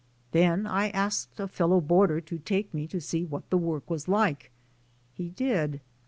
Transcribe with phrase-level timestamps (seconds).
[0.31, 4.07] Then I asked a fellow boarder to take me to see what the work was
[4.07, 4.49] like.
[5.13, 5.79] He did.